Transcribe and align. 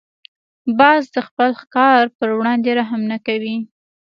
باز 0.79 1.03
د 1.15 1.17
خپل 1.27 1.49
ښکار 1.61 2.03
پر 2.17 2.29
وړاندې 2.37 2.69
رحم 2.79 3.01
نه 3.11 3.17
کوي 3.27 3.57